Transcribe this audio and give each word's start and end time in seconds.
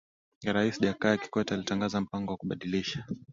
rais 0.45 0.79
Jakaya 0.79 1.17
Kikwete 1.17 1.53
alitangaza 1.53 2.01
mpango 2.01 2.31
wa 2.31 2.37
kubadilisha 2.37 3.03